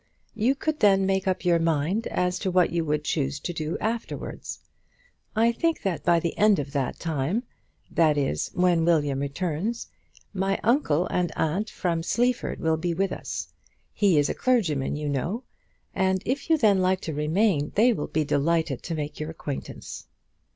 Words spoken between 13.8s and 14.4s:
He is a